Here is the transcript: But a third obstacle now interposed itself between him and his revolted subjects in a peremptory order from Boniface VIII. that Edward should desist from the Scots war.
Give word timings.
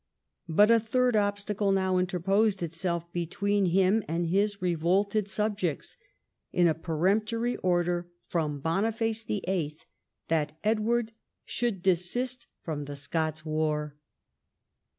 But 0.49 0.71
a 0.71 0.79
third 0.79 1.15
obstacle 1.15 1.71
now 1.71 1.99
interposed 1.99 2.63
itself 2.63 3.11
between 3.13 3.67
him 3.67 4.01
and 4.07 4.25
his 4.25 4.59
revolted 4.59 5.27
subjects 5.27 5.95
in 6.51 6.67
a 6.67 6.73
peremptory 6.73 7.55
order 7.57 8.09
from 8.25 8.57
Boniface 8.57 9.23
VIII. 9.25 9.77
that 10.27 10.57
Edward 10.63 11.11
should 11.45 11.83
desist 11.83 12.47
from 12.63 12.85
the 12.85 12.95
Scots 12.95 13.45
war. 13.45 13.95